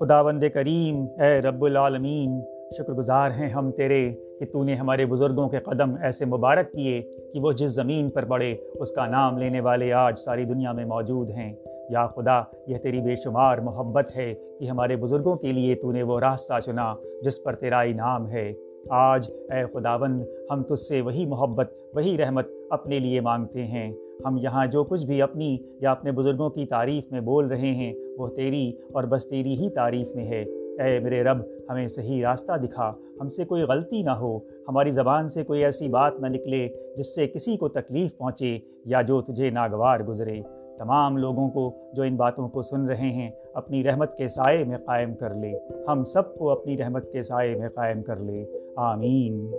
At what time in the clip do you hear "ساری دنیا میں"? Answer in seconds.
10.18-10.84